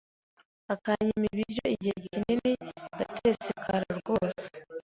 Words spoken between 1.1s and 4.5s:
ibiryo igihe kinini ndatesekara rwose